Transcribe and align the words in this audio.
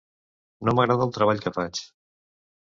No 0.69 0.73
m'agrada 0.79 1.05
el 1.09 1.13
treball 1.19 1.43
que 1.45 1.53
faig. 1.59 1.83